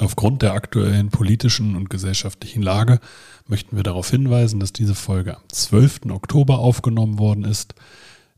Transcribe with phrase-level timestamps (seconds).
[0.00, 3.00] Aufgrund der aktuellen politischen und gesellschaftlichen Lage
[3.48, 6.02] möchten wir darauf hinweisen, dass diese Folge am 12.
[6.10, 7.74] Oktober aufgenommen worden ist.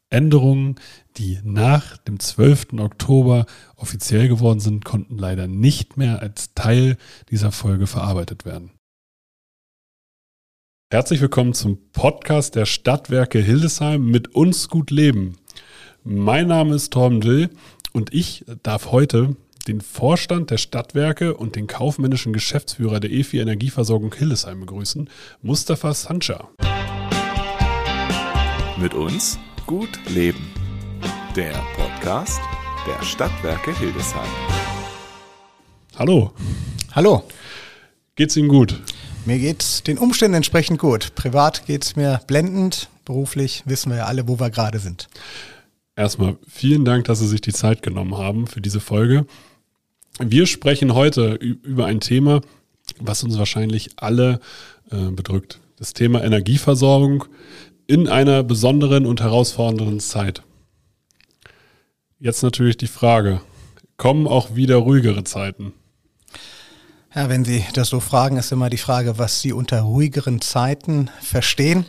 [0.09, 0.77] Änderungen,
[1.19, 2.79] die nach dem 12.
[2.79, 3.45] Oktober
[3.77, 6.97] offiziell geworden sind, konnten leider nicht mehr als Teil
[7.29, 8.71] dieser Folge verarbeitet werden.
[10.91, 15.37] Herzlich willkommen zum Podcast der Stadtwerke Hildesheim mit uns gut leben.
[16.05, 17.51] Mein Name ist Torben Dill
[17.93, 19.37] und ich darf heute
[19.69, 25.09] den Vorstand der Stadtwerke und den kaufmännischen Geschäftsführer der EFI Energieversorgung Hildesheim begrüßen,
[25.43, 26.49] Mustafa Sancha.
[28.79, 30.51] Mit uns gut leben.
[31.37, 32.41] Der Podcast
[32.87, 34.29] der Stadtwerke Hildesheim.
[35.97, 36.33] Hallo.
[36.93, 37.25] Hallo.
[38.17, 38.81] Geht's Ihnen gut?
[39.27, 41.15] Mir geht's den Umständen entsprechend gut.
[41.15, 42.89] Privat geht's mir blendend.
[43.05, 45.09] Beruflich wissen wir ja alle, wo wir gerade sind.
[45.95, 49.27] Erstmal vielen Dank, dass Sie sich die Zeit genommen haben für diese Folge.
[50.23, 52.43] Wir sprechen heute über ein Thema,
[52.99, 54.41] was uns wahrscheinlich alle
[54.91, 55.61] äh, bedrückt.
[55.79, 57.25] Das Thema Energieversorgung
[57.87, 60.43] in einer besonderen und herausfordernden Zeit.
[62.19, 63.41] Jetzt natürlich die Frage,
[63.97, 65.73] kommen auch wieder ruhigere Zeiten?
[67.15, 71.09] Ja, wenn Sie das so fragen, ist immer die Frage, was Sie unter ruhigeren Zeiten
[71.23, 71.87] verstehen.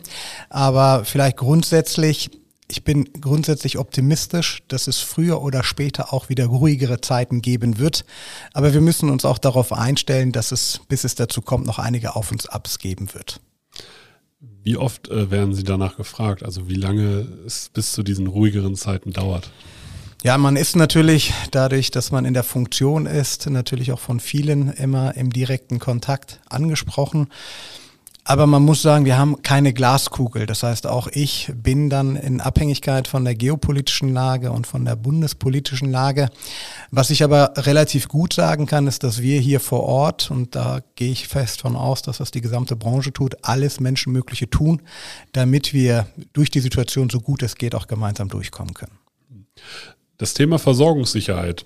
[0.48, 2.30] Aber vielleicht grundsätzlich,
[2.72, 8.06] ich bin grundsätzlich optimistisch, dass es früher oder später auch wieder ruhigere Zeiten geben wird.
[8.54, 12.16] Aber wir müssen uns auch darauf einstellen, dass es, bis es dazu kommt, noch einige
[12.16, 13.40] Auf uns Abs geben wird.
[14.64, 16.42] Wie oft äh, werden Sie danach gefragt?
[16.42, 19.50] Also wie lange es bis zu diesen ruhigeren Zeiten dauert?
[20.22, 24.72] Ja, man ist natürlich dadurch, dass man in der Funktion ist, natürlich auch von vielen
[24.72, 27.28] immer im direkten Kontakt angesprochen.
[28.24, 30.46] Aber man muss sagen, wir haben keine Glaskugel.
[30.46, 34.94] Das heißt, auch ich bin dann in Abhängigkeit von der geopolitischen Lage und von der
[34.94, 36.30] bundespolitischen Lage.
[36.92, 40.82] Was ich aber relativ gut sagen kann, ist, dass wir hier vor Ort, und da
[40.94, 44.82] gehe ich fest von aus, dass das die gesamte Branche tut, alles Menschenmögliche tun,
[45.32, 48.98] damit wir durch die Situation so gut es geht auch gemeinsam durchkommen können.
[50.18, 51.64] Das Thema Versorgungssicherheit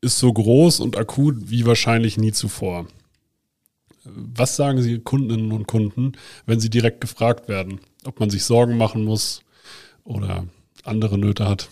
[0.00, 2.86] ist so groß und akut wie wahrscheinlich nie zuvor.
[4.14, 6.12] Was sagen Sie Kundinnen und Kunden,
[6.46, 9.40] wenn sie direkt gefragt werden, ob man sich Sorgen machen muss
[10.04, 10.46] oder
[10.84, 11.68] andere Nöte hat?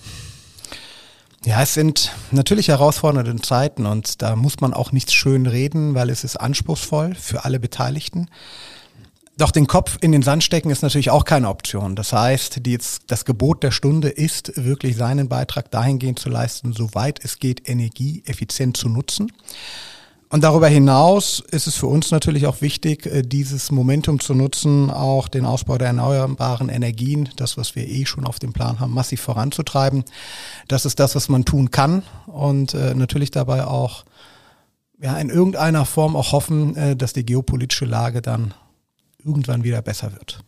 [1.44, 6.08] Ja, es sind natürlich herausfordernde Zeiten und da muss man auch nichts schön reden, weil
[6.08, 8.28] es ist anspruchsvoll für alle Beteiligten.
[9.36, 11.96] Doch den Kopf in den Sand stecken ist natürlich auch keine Option.
[11.96, 12.78] Das heißt, die,
[13.08, 18.22] das Gebot der Stunde ist wirklich seinen Beitrag dahingehend zu leisten, soweit es geht, Energie
[18.26, 19.30] effizient zu nutzen.
[20.28, 24.90] Und darüber hinaus ist es für uns natürlich auch wichtig, äh, dieses Momentum zu nutzen,
[24.90, 28.94] auch den Ausbau der erneuerbaren Energien, das, was wir eh schon auf dem Plan haben,
[28.94, 30.04] massiv voranzutreiben.
[30.66, 34.04] Das ist das, was man tun kann und äh, natürlich dabei auch
[35.00, 38.54] ja, in irgendeiner Form auch hoffen, äh, dass die geopolitische Lage dann
[39.24, 40.42] irgendwann wieder besser wird.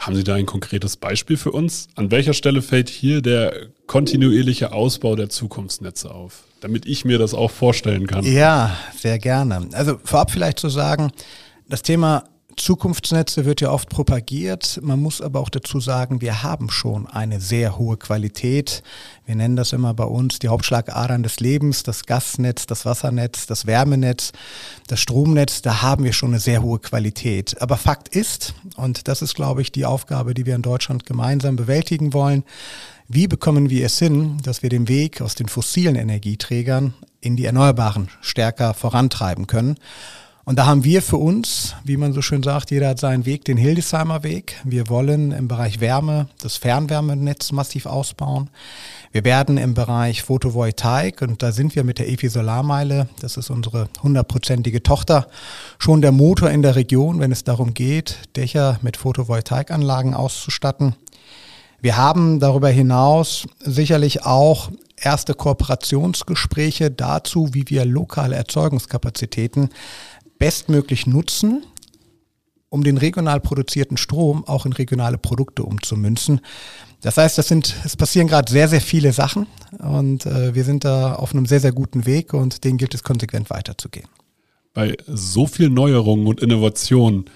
[0.00, 1.88] Haben Sie da ein konkretes Beispiel für uns?
[1.94, 6.44] An welcher Stelle fällt hier der kontinuierliche Ausbau der Zukunftsnetze auf?
[6.62, 8.24] Damit ich mir das auch vorstellen kann.
[8.24, 9.68] Ja, sehr gerne.
[9.72, 11.12] Also vorab vielleicht zu sagen,
[11.68, 12.24] das Thema
[12.60, 14.78] Zukunftsnetze wird ja oft propagiert.
[14.82, 18.82] Man muss aber auch dazu sagen, wir haben schon eine sehr hohe Qualität.
[19.26, 23.66] Wir nennen das immer bei uns die Hauptschlagadern des Lebens, das Gasnetz, das Wassernetz, das
[23.66, 24.32] Wärmenetz,
[24.86, 25.62] das Stromnetz.
[25.62, 27.60] Da haben wir schon eine sehr hohe Qualität.
[27.60, 31.56] Aber Fakt ist, und das ist, glaube ich, die Aufgabe, die wir in Deutschland gemeinsam
[31.56, 32.44] bewältigen wollen,
[33.08, 37.44] wie bekommen wir es hin, dass wir den Weg aus den fossilen Energieträgern in die
[37.44, 39.76] Erneuerbaren stärker vorantreiben können?
[40.50, 43.44] Und da haben wir für uns, wie man so schön sagt, jeder hat seinen Weg,
[43.44, 44.56] den Hildesheimer Weg.
[44.64, 48.50] Wir wollen im Bereich Wärme das Fernwärmenetz massiv ausbauen.
[49.12, 53.48] Wir werden im Bereich Photovoltaik, und da sind wir mit der EFI Solarmeile, das ist
[53.48, 55.28] unsere hundertprozentige Tochter,
[55.78, 60.96] schon der Motor in der Region, wenn es darum geht, Dächer mit Photovoltaikanlagen auszustatten.
[61.80, 69.70] Wir haben darüber hinaus sicherlich auch erste Kooperationsgespräche dazu, wie wir lokale Erzeugungskapazitäten
[70.40, 71.62] bestmöglich nutzen,
[72.70, 76.40] um den regional produzierten Strom auch in regionale Produkte umzumünzen.
[77.02, 79.46] Das heißt, das sind, es passieren gerade sehr, sehr viele Sachen
[79.78, 83.04] und äh, wir sind da auf einem sehr, sehr guten Weg und den gilt es
[83.04, 84.08] konsequent weiterzugehen.
[84.72, 87.26] Bei so viel Neuerungen und Innovationen,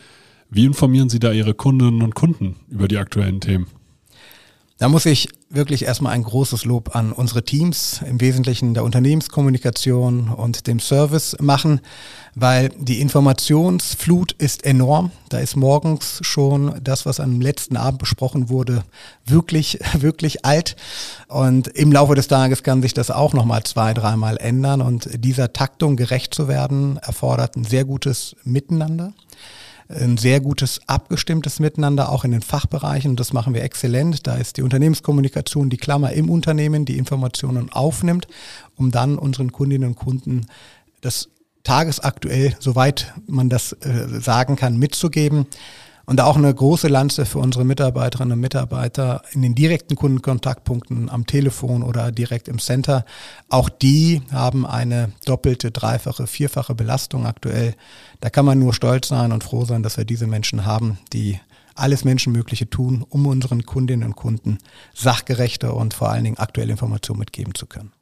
[0.51, 3.67] wie informieren Sie da Ihre Kundinnen und Kunden über die aktuellen Themen?
[4.76, 10.31] Da muss ich wirklich erstmal ein großes Lob an unsere Teams, im Wesentlichen der Unternehmenskommunikation
[10.31, 11.81] und dem Service machen,
[12.35, 15.12] weil die Informationsflut ist enorm.
[15.29, 18.82] Da ist morgens schon das, was am letzten Abend besprochen wurde,
[19.25, 20.75] wirklich, wirklich alt.
[21.29, 24.82] Und im Laufe des Tages kann sich das auch nochmal zwei, dreimal ändern.
[24.82, 29.15] Und dieser Taktung gerecht zu werden, erfordert ein sehr gutes Miteinander
[29.88, 33.16] ein sehr gutes abgestimmtes Miteinander, auch in den Fachbereichen.
[33.16, 34.26] Das machen wir exzellent.
[34.26, 38.26] Da ist die Unternehmenskommunikation die Klammer im Unternehmen, die Informationen aufnimmt,
[38.76, 40.46] um dann unseren Kundinnen und Kunden
[41.00, 41.28] das
[41.64, 45.46] tagesaktuell, soweit man das äh, sagen kann, mitzugeben.
[46.06, 51.27] Und auch eine große Lanze für unsere Mitarbeiterinnen und Mitarbeiter in den direkten Kundenkontaktpunkten am
[51.27, 53.05] Telefon oder direkt im Center.
[53.49, 57.75] Auch die haben eine doppelte, dreifache, vierfache Belastung aktuell.
[58.21, 61.41] Da kann man nur stolz sein und froh sein, dass wir diese Menschen haben, die
[61.75, 64.59] alles Menschenmögliche tun, um unseren Kundinnen und Kunden
[64.95, 67.93] sachgerechte und vor allen Dingen aktuelle Informationen mitgeben zu können.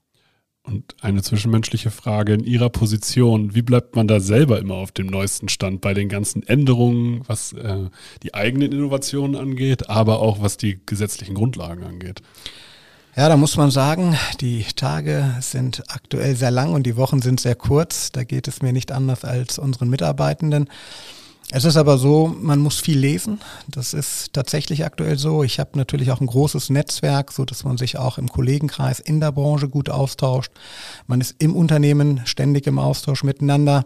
[0.65, 5.07] Und eine zwischenmenschliche Frage in Ihrer Position, wie bleibt man da selber immer auf dem
[5.07, 7.89] neuesten Stand bei den ganzen Änderungen, was äh,
[8.23, 12.23] die eigenen Innovationen angeht, aber auch was die gesetzlichen Grundlagen angeht?
[13.17, 17.41] Ja, da muss man sagen, die Tage sind aktuell sehr lang und die Wochen sind
[17.41, 18.11] sehr kurz.
[18.13, 20.69] Da geht es mir nicht anders als unseren Mitarbeitenden.
[21.55, 23.39] Es ist aber so, man muss viel lesen.
[23.69, 25.43] Das ist tatsächlich aktuell so.
[25.43, 29.21] Ich habe natürlich auch ein großes Netzwerk, so dass man sich auch im Kollegenkreis in
[29.21, 30.51] der Branche gut austauscht.
[31.07, 33.85] Man ist im Unternehmen ständig im Austausch miteinander.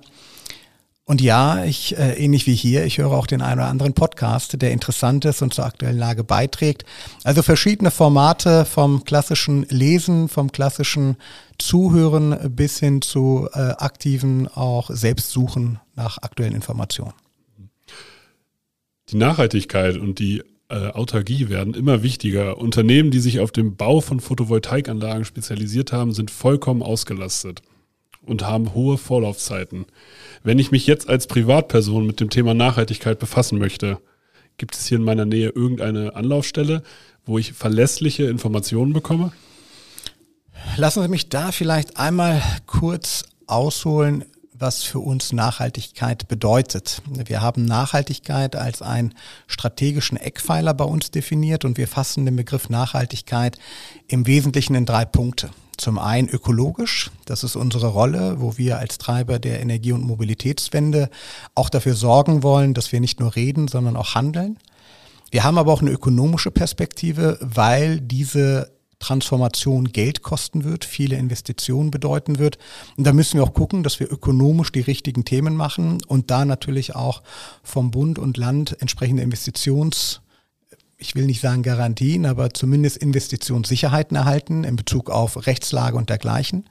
[1.07, 4.63] Und ja, ich, äh, ähnlich wie hier, ich höre auch den einen oder anderen Podcast,
[4.63, 6.85] der interessant ist und zur aktuellen Lage beiträgt.
[7.25, 11.17] Also verschiedene Formate vom klassischen Lesen, vom klassischen
[11.59, 17.26] Zuhören bis hin zu äh, aktiven auch Selbstsuchen nach aktuellen Informationen.
[19.11, 22.59] Die Nachhaltigkeit und die äh, Autarkie werden immer wichtiger.
[22.59, 27.63] Unternehmen, die sich auf den Bau von Photovoltaikanlagen spezialisiert haben, sind vollkommen ausgelastet
[28.23, 29.87] und haben hohe Vorlaufzeiten.
[30.43, 33.99] Wenn ich mich jetzt als Privatperson mit dem Thema Nachhaltigkeit befassen möchte,
[34.59, 36.83] gibt es hier in meiner Nähe irgendeine Anlaufstelle,
[37.25, 39.33] wo ich verlässliche Informationen bekomme?
[40.77, 44.25] Lassen Sie mich da vielleicht einmal kurz ausholen,
[44.59, 47.03] was für uns Nachhaltigkeit bedeutet.
[47.11, 49.15] Wir haben Nachhaltigkeit als einen
[49.47, 53.59] strategischen Eckpfeiler bei uns definiert und wir fassen den Begriff Nachhaltigkeit
[54.09, 55.51] im Wesentlichen in drei Punkte.
[55.77, 61.11] Zum einen ökologisch, das ist unsere Rolle, wo wir als Treiber der Energie- und Mobilitätswende
[61.55, 64.59] auch dafür sorgen wollen, dass wir nicht nur reden, sondern auch handeln.
[65.31, 71.91] Wir haben aber auch eine ökonomische Perspektive, weil diese Transformation Geld kosten wird, viele Investitionen
[71.91, 72.59] bedeuten wird.
[72.97, 76.45] Und da müssen wir auch gucken, dass wir ökonomisch die richtigen Themen machen und da
[76.45, 77.23] natürlich auch
[77.63, 80.21] vom Bund und Land entsprechende Investitions
[80.99, 86.69] ich will nicht sagen Garantien, aber zumindest Investitionssicherheiten erhalten in Bezug auf Rechtslage und dergleichen.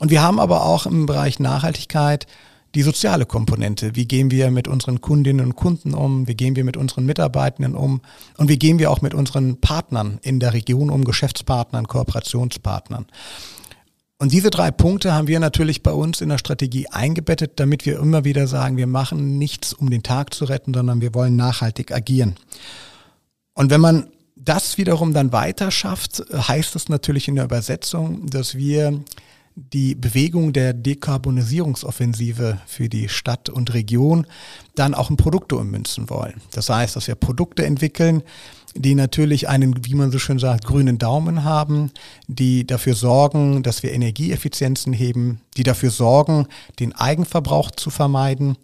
[0.00, 2.26] Und wir haben aber auch im Bereich Nachhaltigkeit
[2.74, 3.94] die soziale Komponente.
[3.94, 6.26] Wie gehen wir mit unseren Kundinnen und Kunden um?
[6.26, 8.00] Wie gehen wir mit unseren Mitarbeitenden um?
[8.36, 13.06] Und wie gehen wir auch mit unseren Partnern in der Region um, Geschäftspartnern, Kooperationspartnern?
[14.18, 17.98] Und diese drei Punkte haben wir natürlich bei uns in der Strategie eingebettet, damit wir
[17.98, 21.92] immer wieder sagen, wir machen nichts, um den Tag zu retten, sondern wir wollen nachhaltig
[21.92, 22.36] agieren.
[23.54, 28.54] Und wenn man das wiederum dann weiter schafft, heißt es natürlich in der Übersetzung, dass
[28.54, 29.00] wir
[29.56, 34.26] die Bewegung der Dekarbonisierungsoffensive für die Stadt und Region
[34.74, 36.40] dann auch in Produkte ummünzen wollen.
[36.50, 38.22] Das heißt, dass wir Produkte entwickeln,
[38.76, 41.92] die natürlich einen, wie man so schön sagt, grünen Daumen haben,
[42.26, 46.48] die dafür sorgen, dass wir Energieeffizienzen heben, die dafür sorgen,
[46.80, 48.56] den Eigenverbrauch zu vermeiden,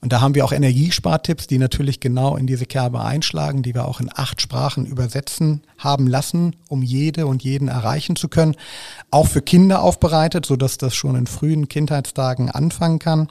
[0.00, 3.86] und da haben wir auch Energiespartipps, die natürlich genau in diese Kerbe einschlagen, die wir
[3.86, 8.54] auch in acht Sprachen übersetzen haben lassen, um jede und jeden erreichen zu können.
[9.10, 13.28] Auch für Kinder aufbereitet, sodass das schon in frühen Kindheitstagen anfangen kann.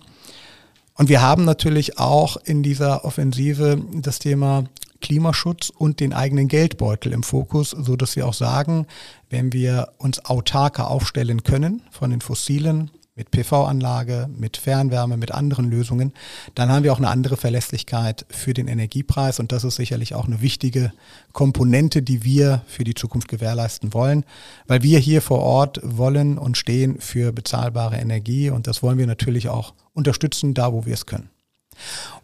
[0.96, 4.66] Und wir haben natürlich auch in dieser Offensive das Thema
[5.00, 8.88] Klimaschutz und den eigenen Geldbeutel im Fokus, so dass wir auch sagen,
[9.30, 15.70] wenn wir uns autarker aufstellen können von den fossilen mit PV-Anlage, mit Fernwärme, mit anderen
[15.70, 16.14] Lösungen,
[16.56, 20.28] dann haben wir auch eine andere Verlässlichkeit für den Energiepreis und das ist sicherlich auch
[20.28, 20.94] eine wichtige
[21.34, 24.24] Komponente, die wir für die Zukunft gewährleisten wollen,
[24.68, 29.08] weil wir hier vor Ort wollen und stehen für bezahlbare Energie und das wollen wir
[29.08, 31.30] natürlich auch unterstützen, da wo wir es können.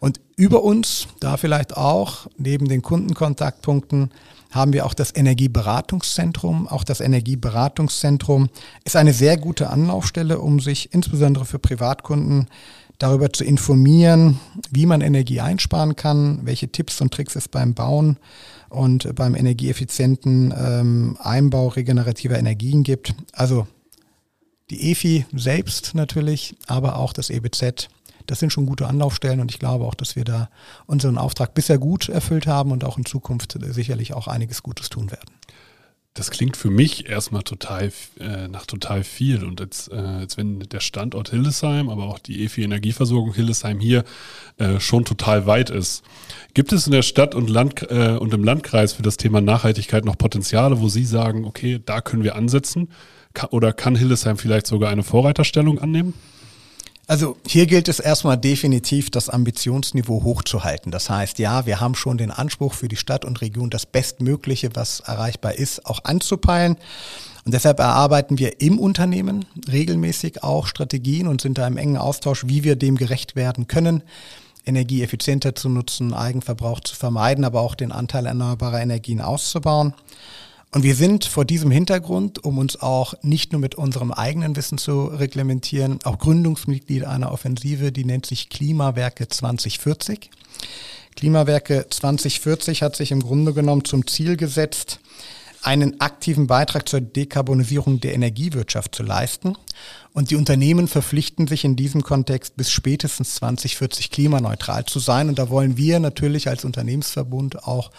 [0.00, 4.10] Und über uns, da vielleicht auch neben den Kundenkontaktpunkten,
[4.54, 6.68] haben wir auch das Energieberatungszentrum.
[6.68, 8.48] Auch das Energieberatungszentrum
[8.84, 12.46] ist eine sehr gute Anlaufstelle, um sich insbesondere für Privatkunden
[12.98, 14.38] darüber zu informieren,
[14.70, 18.18] wie man Energie einsparen kann, welche Tipps und Tricks es beim Bauen
[18.68, 23.14] und beim energieeffizienten ähm, Einbau regenerativer Energien gibt.
[23.32, 23.66] Also
[24.70, 27.88] die EFI selbst natürlich, aber auch das EBZ.
[28.26, 30.48] Das sind schon gute Anlaufstellen und ich glaube auch, dass wir da
[30.86, 35.10] unseren Auftrag bisher gut erfüllt haben und auch in Zukunft sicherlich auch einiges Gutes tun
[35.10, 35.30] werden.
[36.16, 37.90] Das klingt für mich erstmal total
[38.20, 39.42] äh, nach total viel.
[39.42, 44.04] Und jetzt, äh, jetzt, wenn der Standort Hildesheim, aber auch die EFI Energieversorgung Hildesheim hier
[44.58, 46.04] äh, schon total weit ist,
[46.54, 50.04] gibt es in der Stadt und, Land, äh, und im Landkreis für das Thema Nachhaltigkeit
[50.04, 52.90] noch Potenziale, wo Sie sagen, okay, da können wir ansetzen?
[53.32, 56.14] Ka oder kann Hildesheim vielleicht sogar eine Vorreiterstellung annehmen?
[57.06, 60.90] Also hier gilt es erstmal definitiv, das Ambitionsniveau hochzuhalten.
[60.90, 64.74] Das heißt, ja, wir haben schon den Anspruch für die Stadt und Region, das Bestmögliche,
[64.74, 66.76] was erreichbar ist, auch anzupeilen.
[67.44, 72.44] Und deshalb erarbeiten wir im Unternehmen regelmäßig auch Strategien und sind da im engen Austausch,
[72.46, 74.02] wie wir dem gerecht werden können,
[74.64, 79.92] Energie effizienter zu nutzen, Eigenverbrauch zu vermeiden, aber auch den Anteil erneuerbarer Energien auszubauen.
[80.74, 84.76] Und wir sind vor diesem Hintergrund, um uns auch nicht nur mit unserem eigenen Wissen
[84.76, 90.30] zu reglementieren, auch Gründungsmitglied einer Offensive, die nennt sich Klimawerke 2040.
[91.14, 94.98] Klimawerke 2040 hat sich im Grunde genommen zum Ziel gesetzt,
[95.62, 99.56] einen aktiven Beitrag zur Dekarbonisierung der Energiewirtschaft zu leisten.
[100.12, 105.28] Und die Unternehmen verpflichten sich in diesem Kontext bis spätestens 2040 klimaneutral zu sein.
[105.28, 107.92] Und da wollen wir natürlich als Unternehmensverbund auch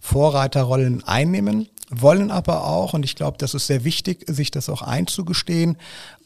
[0.00, 4.82] Vorreiterrollen einnehmen wollen aber auch, und ich glaube, das ist sehr wichtig, sich das auch
[4.82, 5.76] einzugestehen,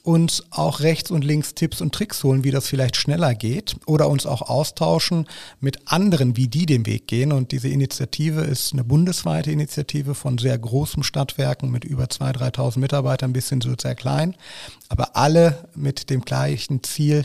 [0.05, 4.09] uns auch rechts und links Tipps und Tricks holen, wie das vielleicht schneller geht oder
[4.09, 5.27] uns auch austauschen
[5.59, 7.33] mit anderen, wie die den Weg gehen.
[7.33, 12.79] Und diese Initiative ist eine bundesweite Initiative von sehr großen Stadtwerken mit über 2.000, 3.000
[12.79, 14.37] Mitarbeitern bis hin zu sehr klein,
[14.89, 17.25] aber alle mit dem gleichen Ziel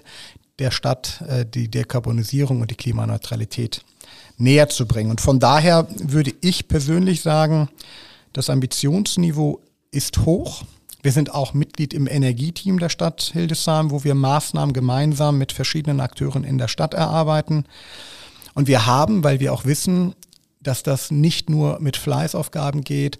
[0.57, 3.83] der Stadt, äh, die Dekarbonisierung und die Klimaneutralität
[4.37, 5.11] näher zu bringen.
[5.11, 7.69] Und von daher würde ich persönlich sagen,
[8.33, 9.61] das Ambitionsniveau
[9.91, 10.63] ist hoch.
[11.03, 15.99] Wir sind auch Mitglied im Energieteam der Stadt Hildesheim, wo wir Maßnahmen gemeinsam mit verschiedenen
[15.99, 17.65] Akteuren in der Stadt erarbeiten.
[18.53, 20.13] Und wir haben, weil wir auch wissen,
[20.61, 23.17] dass das nicht nur mit Fleißaufgaben geht,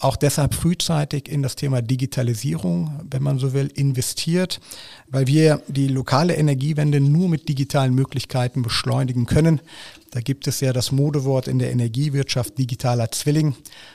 [0.00, 4.60] auch deshalb frühzeitig in das Thema Digitalisierung, wenn man so will, investiert,
[5.08, 9.60] weil wir die lokale Energiewende nur mit digitalen Möglichkeiten beschleunigen können.
[10.10, 13.54] Da gibt es ja das Modewort in der Energiewirtschaft digitaler Zwilling.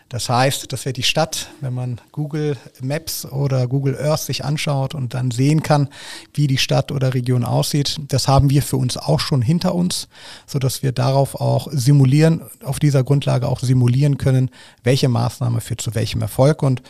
[0.09, 4.93] Das heißt, dass wir die Stadt, wenn man Google Maps oder Google Earth sich anschaut
[4.93, 5.89] und dann sehen kann,
[6.35, 10.07] wie die Stadt oder Region aussieht, das haben wir für uns auch schon hinter uns,
[10.45, 14.51] so dass wir darauf auch simulieren, auf dieser Grundlage auch simulieren können,
[14.83, 16.61] welche Maßnahme führt zu welchem Erfolg.
[16.61, 16.83] Und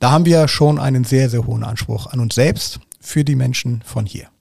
[0.00, 3.82] da haben wir schon einen sehr, sehr hohen Anspruch an uns selbst für die Menschen
[3.84, 4.33] von hier.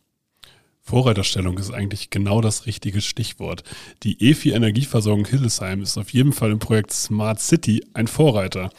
[0.86, 3.64] Vorreiterstellung ist eigentlich genau das richtige Stichwort.
[4.04, 8.70] Die EFI Energieversorgung Hildesheim ist auf jeden Fall im Projekt Smart City ein Vorreiter.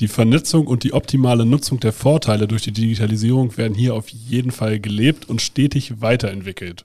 [0.00, 4.50] Die Vernetzung und die optimale Nutzung der Vorteile durch die Digitalisierung werden hier auf jeden
[4.50, 6.84] Fall gelebt und stetig weiterentwickelt.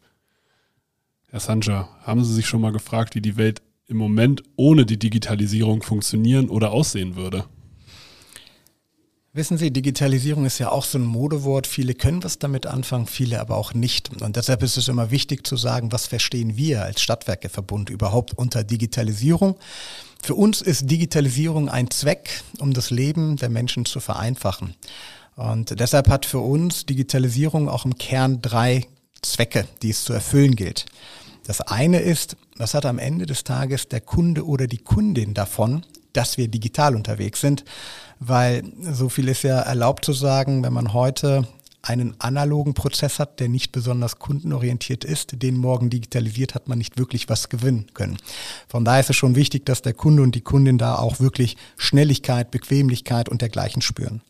[1.29, 4.99] Herr Sanja, haben Sie sich schon mal gefragt, wie die Welt im Moment ohne die
[4.99, 7.45] Digitalisierung funktionieren oder aussehen würde?
[9.35, 11.65] Wissen Sie, Digitalisierung ist ja auch so ein Modewort.
[11.65, 14.21] Viele können was damit anfangen, viele aber auch nicht.
[14.21, 18.63] Und deshalb ist es immer wichtig zu sagen, was verstehen wir als Stadtwerkeverbund überhaupt unter
[18.63, 19.55] Digitalisierung?
[20.21, 24.75] Für uns ist Digitalisierung ein Zweck, um das Leben der Menschen zu vereinfachen.
[25.35, 28.85] Und deshalb hat für uns Digitalisierung auch im Kern drei
[29.23, 30.85] Zwecke, die es zu erfüllen gilt.
[31.47, 35.83] Das eine ist, was hat am Ende des Tages der Kunde oder die Kundin davon,
[36.13, 37.65] dass wir digital unterwegs sind?
[38.27, 41.47] Weil so viel ist ja erlaubt zu sagen, wenn man heute
[41.81, 46.97] einen analogen Prozess hat, der nicht besonders kundenorientiert ist, den morgen digitalisiert, hat man nicht
[46.97, 48.17] wirklich was gewinnen können.
[48.69, 51.57] Von daher ist es schon wichtig, dass der Kunde und die Kundin da auch wirklich
[51.75, 54.21] Schnelligkeit, Bequemlichkeit und dergleichen spüren.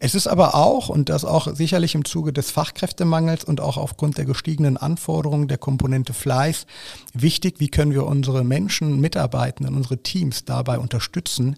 [0.00, 4.18] Es ist aber auch, und das auch sicherlich im Zuge des Fachkräftemangels und auch aufgrund
[4.18, 6.66] der gestiegenen Anforderungen der Komponente Fleiß,
[7.14, 11.56] wichtig, wie können wir unsere Menschen, Mitarbeitenden, unsere Teams dabei unterstützen,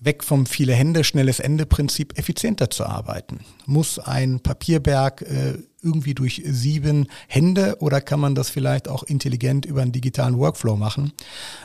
[0.00, 3.40] weg vom viele Hände, schnelles Ende Prinzip effizienter zu arbeiten?
[3.66, 9.64] Muss ein Papierberg äh, irgendwie durch sieben Hände oder kann man das vielleicht auch intelligent
[9.64, 11.12] über einen digitalen Workflow machen?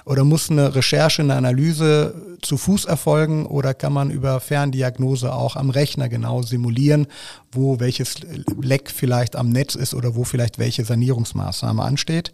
[0.06, 5.56] Oder muss eine Recherche, eine Analyse zu Fuß erfolgen oder kann man über Ferndiagnose auch
[5.56, 7.08] am Rechner genau simulieren,
[7.52, 8.16] wo welches
[8.62, 12.34] Leck vielleicht am Netz ist oder wo vielleicht welche Sanierungsmaßnahme ansteht?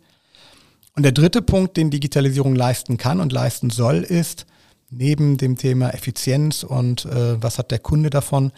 [0.96, 4.46] Und der dritte Punkt, den Digitalisierung leisten kann und leisten soll, ist,
[4.90, 8.52] neben dem Thema Effizienz und äh, was hat der Kunde davon,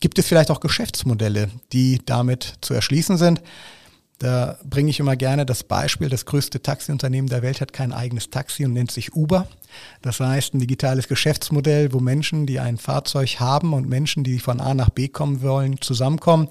[0.00, 3.42] gibt es vielleicht auch Geschäftsmodelle, die damit zu erschließen sind.
[4.18, 8.30] Da bringe ich immer gerne das Beispiel, das größte Taxiunternehmen der Welt hat kein eigenes
[8.30, 9.46] Taxi und nennt sich Uber.
[10.00, 14.60] Das heißt, ein digitales Geschäftsmodell, wo Menschen, die ein Fahrzeug haben und Menschen, die von
[14.60, 16.48] A nach B kommen wollen, zusammenkommen.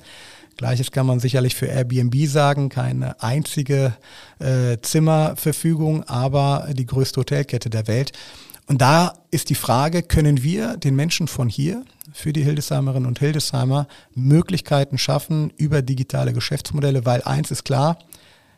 [0.58, 3.94] Gleiches kann man sicherlich für Airbnb sagen, keine einzige
[4.39, 8.12] äh, Zimmerverfügung, aber die größte Hotelkette der Welt.
[8.68, 13.20] Und da ist die Frage, können wir den Menschen von hier für die Hildesheimerinnen und
[13.20, 18.00] Hildesheimer Möglichkeiten schaffen über digitale Geschäftsmodelle, weil eins ist klar,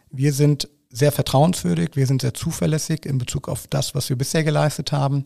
[0.09, 4.43] wir sind sehr vertrauenswürdig, wir sind sehr zuverlässig in Bezug auf das, was wir bisher
[4.43, 5.25] geleistet haben.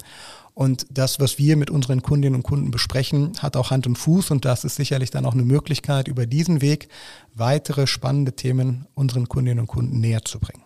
[0.54, 4.32] Und das, was wir mit unseren Kundinnen und Kunden besprechen, hat auch Hand und Fuß.
[4.32, 6.90] Und das ist sicherlich dann auch eine Möglichkeit, über diesen Weg
[7.34, 10.64] weitere spannende Themen unseren Kundinnen und Kunden näher zu bringen.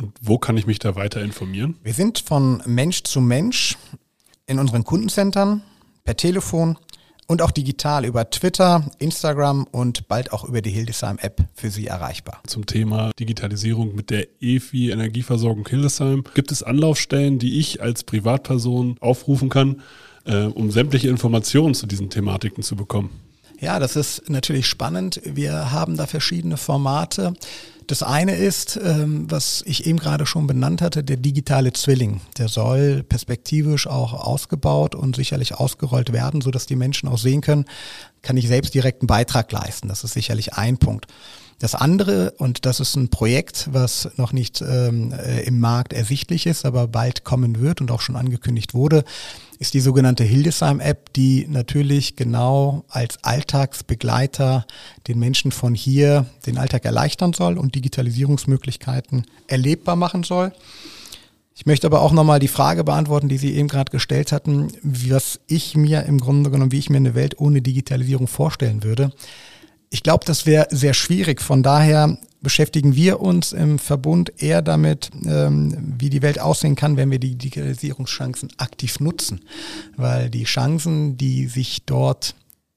[0.00, 1.76] Und wo kann ich mich da weiter informieren?
[1.82, 3.76] Wir sind von Mensch zu Mensch
[4.46, 5.62] in unseren Kundencentern,
[6.04, 6.78] per Telefon
[7.26, 12.40] und auch digital über Twitter, Instagram und bald auch über die Hildesheim-App für Sie erreichbar.
[12.46, 18.96] Zum Thema Digitalisierung mit der EFI Energieversorgung Hildesheim gibt es Anlaufstellen, die ich als Privatperson
[19.00, 19.82] aufrufen kann,
[20.24, 23.10] äh, um sämtliche Informationen zu diesen Thematiken zu bekommen.
[23.60, 25.20] Ja, das ist natürlich spannend.
[25.24, 27.34] Wir haben da verschiedene Formate.
[27.88, 32.20] Das eine ist, ähm, was ich eben gerade schon benannt hatte, der digitale Zwilling.
[32.36, 37.64] Der soll perspektivisch auch ausgebaut und sicherlich ausgerollt werden, sodass die Menschen auch sehen können,
[38.20, 39.88] kann ich selbst direkt einen Beitrag leisten.
[39.88, 41.06] Das ist sicherlich ein Punkt.
[41.58, 46.46] Das andere, und das ist ein Projekt, was noch nicht ähm, äh, im Markt ersichtlich
[46.46, 49.04] ist, aber bald kommen wird und auch schon angekündigt wurde,
[49.58, 54.66] ist die sogenannte Hildesheim-App, die natürlich genau als Alltagsbegleiter
[55.08, 60.52] den Menschen von hier den Alltag erleichtern soll und Digitalisierungsmöglichkeiten erlebbar machen soll.
[61.56, 65.40] Ich möchte aber auch nochmal die Frage beantworten, die Sie eben gerade gestellt hatten, was
[65.48, 69.10] ich mir im Grunde genommen, wie ich mir eine Welt ohne Digitalisierung vorstellen würde.
[69.90, 71.40] Ich glaube, das wäre sehr schwierig.
[71.40, 76.96] Von daher beschäftigen wir uns im Verbund eher damit, ähm, wie die Welt aussehen kann,
[76.96, 79.40] wenn wir die Digitalisierungschancen aktiv nutzen.
[79.96, 82.34] Weil die Chancen, die sich dort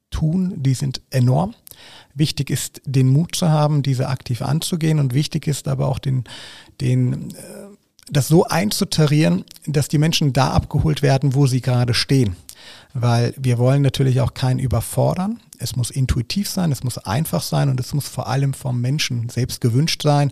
[0.10, 1.53] tun, die sind enorm.
[2.13, 6.25] Wichtig ist, den Mut zu haben, diese aktiv anzugehen und wichtig ist aber auch den,
[6.82, 7.71] den, äh,
[8.12, 12.36] das so einzutarieren, dass die Menschen da abgeholt werden, wo sie gerade stehen
[12.94, 15.39] weil wir wollen natürlich auch keinen überfordern.
[15.58, 19.30] Es muss intuitiv sein, es muss einfach sein und es muss vor allem vom Menschen
[19.30, 20.32] selbst gewünscht sein.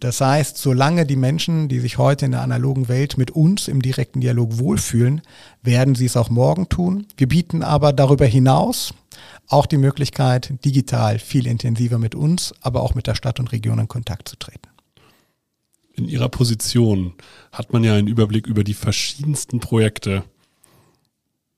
[0.00, 3.82] Das heißt, solange die Menschen, die sich heute in der analogen Welt mit uns im
[3.82, 5.22] direkten Dialog wohlfühlen,
[5.62, 7.06] werden sie es auch morgen tun.
[7.16, 8.94] Wir bieten aber darüber hinaus
[9.46, 13.78] auch die Möglichkeit, digital viel intensiver mit uns, aber auch mit der Stadt und Region
[13.78, 14.73] in Kontakt zu treten.
[15.96, 17.14] In Ihrer Position
[17.52, 20.24] hat man ja einen Überblick über die verschiedensten Projekte,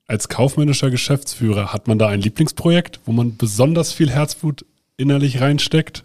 [0.07, 4.64] als kaufmännischer Geschäftsführer, hat man da ein Lieblingsprojekt, wo man besonders viel Herzblut
[4.96, 6.05] innerlich reinsteckt?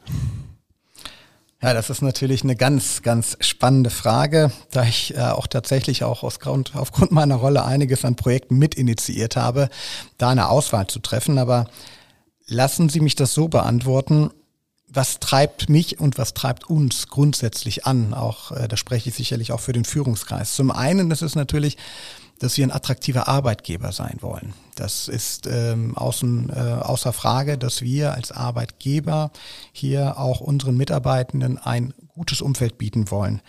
[1.61, 6.23] Ja, das ist natürlich eine ganz, ganz spannende Frage, da ich äh, auch tatsächlich auch
[6.23, 9.69] aus Grund, aufgrund meiner Rolle einiges an Projekten mitinitiiert habe,
[10.17, 11.37] da eine Auswahl zu treffen.
[11.37, 11.69] Aber
[12.47, 14.31] lassen Sie mich das so beantworten.
[14.93, 18.13] Was treibt mich und was treibt uns grundsätzlich an?
[18.13, 20.55] Auch, äh, da spreche ich sicherlich auch für den Führungskreis.
[20.55, 21.77] Zum einen, ist natürlich
[22.41, 24.53] dass wir ein attraktiver Arbeitgeber sein wollen.
[24.75, 29.31] Das ist ähm, außen, äh, außer Frage, dass wir als Arbeitgeber
[29.71, 33.41] hier auch unseren Mitarbeitenden ein gutes Umfeld bieten wollen.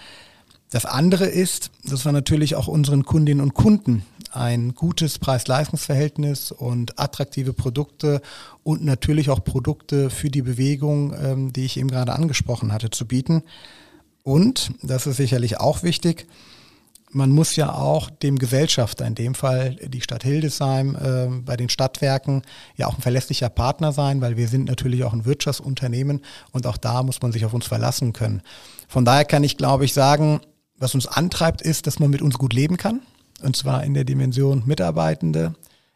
[0.71, 6.99] Das andere ist, dass wir natürlich auch unseren Kundinnen und Kunden ein gutes Preis-Leistungs-Verhältnis und
[6.99, 8.21] attraktive Produkte
[8.63, 13.07] und natürlich auch Produkte für die Bewegung, ähm, die ich eben gerade angesprochen hatte, zu
[13.07, 13.43] bieten.
[14.23, 16.27] Und, das ist sicherlich auch wichtig,
[17.15, 21.69] man muss ja auch dem Gesellschafter, in dem Fall die Stadt Hildesheim, äh, bei den
[21.69, 22.43] Stadtwerken,
[22.77, 26.79] ja auch ein verlässlicher Partner sein, weil wir sind natürlich auch ein Wirtschaftsunternehmen und auch
[26.79, 28.43] da muss man sich auf uns verlassen können.
[28.89, 30.41] Von daher kann ich, glaube ich, sagen,
[30.79, 33.01] was uns antreibt, ist, dass man mit uns gut leben kann.
[33.43, 35.55] Und zwar in der Dimension Mitarbeitende,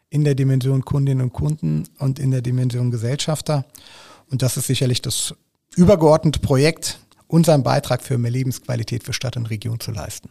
[0.09, 3.65] in der Dimension Kundinnen und Kunden und in der Dimension Gesellschafter.
[4.29, 5.35] Und das ist sicherlich das
[5.75, 10.29] übergeordnete Projekt, unseren Beitrag für mehr Lebensqualität für Stadt und Region zu leisten.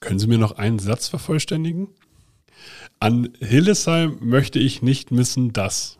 [0.00, 1.88] Können Sie mir noch einen Satz vervollständigen?
[2.98, 5.98] An Hillesheim möchte ich nicht missen, dass.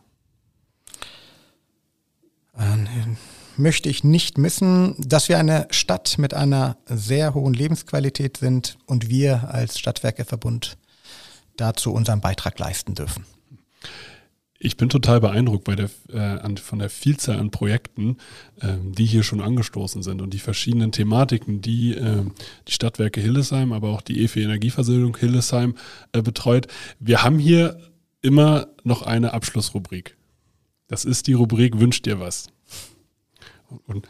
[3.56, 9.08] Möchte ich nicht missen, dass wir eine Stadt mit einer sehr hohen Lebensqualität sind und
[9.08, 10.78] wir als Stadtwerkeverbund
[11.56, 13.26] dazu unseren Beitrag leisten dürfen.
[14.64, 18.16] Ich bin total beeindruckt bei der, äh, an, von der Vielzahl an Projekten,
[18.60, 22.24] äh, die hier schon angestoßen sind und die verschiedenen Thematiken, die äh,
[22.68, 25.74] die Stadtwerke Hillesheim, aber auch die EFE Energieversicherung Hillesheim
[26.12, 26.68] äh, betreut.
[27.00, 27.80] Wir haben hier
[28.20, 30.16] immer noch eine Abschlussrubrik.
[30.86, 32.46] Das ist die Rubrik Wünscht dir was.
[33.86, 34.08] Und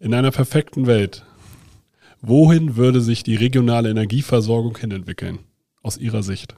[0.00, 1.24] in einer perfekten Welt,
[2.20, 5.38] wohin würde sich die regionale Energieversorgung hin entwickeln,
[5.82, 6.56] aus Ihrer Sicht?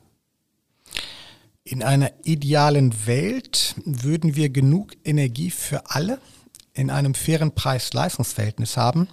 [1.64, 6.20] In einer idealen Welt würden wir genug Energie für alle
[6.74, 9.08] in einem fairen Preis-Leistungsverhältnis haben.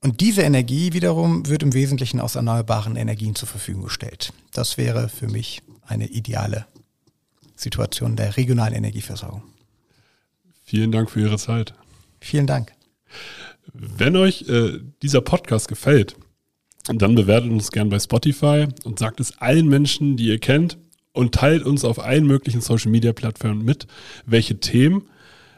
[0.00, 4.32] Und diese Energie wiederum wird im Wesentlichen aus erneuerbaren Energien zur Verfügung gestellt.
[4.52, 6.66] Das wäre für mich eine ideale
[7.56, 9.42] Situation der regionalen Energieversorgung.
[10.64, 11.74] Vielen Dank für Ihre Zeit.
[12.20, 12.72] Vielen Dank.
[13.72, 16.16] Wenn euch äh, dieser Podcast gefällt,
[16.84, 20.78] dann bewertet uns gern bei Spotify und sagt es allen Menschen, die ihr kennt
[21.12, 23.86] und teilt uns auf allen möglichen Social Media Plattformen mit,
[24.26, 25.08] welche Themen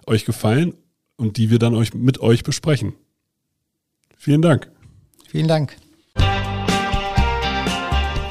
[0.06, 0.74] euch gefallen
[1.16, 2.94] und die wir dann euch mit euch besprechen.
[4.16, 4.70] Vielen Dank.
[5.28, 5.76] Vielen Dank.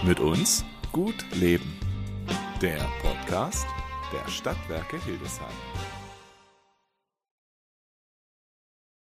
[0.05, 1.77] Mit uns gut leben.
[2.61, 3.65] Der Podcast
[4.11, 5.47] der Stadtwerke Hildesheim.